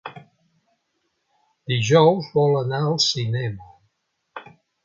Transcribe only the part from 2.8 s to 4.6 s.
al cinema.